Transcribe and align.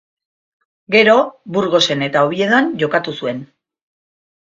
Gero, 0.95 1.15
Burgosen 1.59 2.03
eta 2.09 2.27
Oviedon 2.31 2.75
jokatu 2.83 3.19
zuen. 3.23 3.49